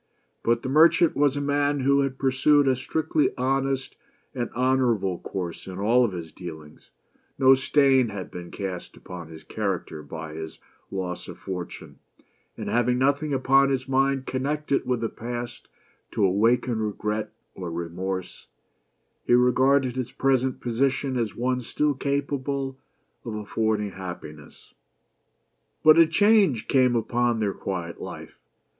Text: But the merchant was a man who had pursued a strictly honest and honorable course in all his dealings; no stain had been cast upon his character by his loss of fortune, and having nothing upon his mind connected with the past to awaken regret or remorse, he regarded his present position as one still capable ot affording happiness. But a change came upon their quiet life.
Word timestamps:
But 0.41 0.63
the 0.63 0.67
merchant 0.67 1.15
was 1.15 1.37
a 1.37 1.41
man 1.41 1.81
who 1.81 1.99
had 1.99 2.17
pursued 2.17 2.67
a 2.67 2.75
strictly 2.75 3.29
honest 3.37 3.95
and 4.33 4.49
honorable 4.55 5.19
course 5.19 5.67
in 5.67 5.77
all 5.77 6.07
his 6.09 6.31
dealings; 6.31 6.89
no 7.37 7.53
stain 7.53 8.09
had 8.09 8.31
been 8.31 8.49
cast 8.49 8.97
upon 8.97 9.27
his 9.27 9.43
character 9.43 10.01
by 10.01 10.33
his 10.33 10.57
loss 10.89 11.27
of 11.27 11.37
fortune, 11.37 11.99
and 12.57 12.67
having 12.67 12.97
nothing 12.97 13.31
upon 13.31 13.69
his 13.69 13.87
mind 13.87 14.25
connected 14.25 14.87
with 14.87 15.01
the 15.01 15.07
past 15.07 15.67
to 16.13 16.25
awaken 16.25 16.79
regret 16.79 17.31
or 17.53 17.69
remorse, 17.69 18.47
he 19.27 19.33
regarded 19.33 19.95
his 19.95 20.11
present 20.11 20.61
position 20.61 21.15
as 21.15 21.35
one 21.35 21.61
still 21.61 21.93
capable 21.93 22.75
ot 23.23 23.39
affording 23.39 23.91
happiness. 23.91 24.73
But 25.83 25.99
a 25.99 26.07
change 26.07 26.67
came 26.67 26.95
upon 26.95 27.39
their 27.39 27.53
quiet 27.53 28.01
life. 28.01 28.39